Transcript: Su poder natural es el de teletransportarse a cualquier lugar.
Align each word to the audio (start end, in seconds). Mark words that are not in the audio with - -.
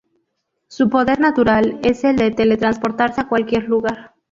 Su 0.67 0.89
poder 0.89 1.19
natural 1.19 1.79
es 1.83 2.03
el 2.03 2.15
de 2.17 2.31
teletransportarse 2.31 3.21
a 3.21 3.27
cualquier 3.27 3.65
lugar. 3.69 4.15